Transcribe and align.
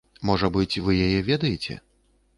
Можа 0.29 0.49
быць, 0.55 0.81
вы 0.87 0.97
яе 1.07 1.19
ведаеце? 1.31 1.81